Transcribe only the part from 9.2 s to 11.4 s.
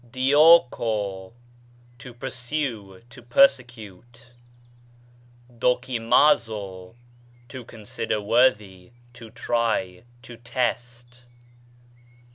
try, to test.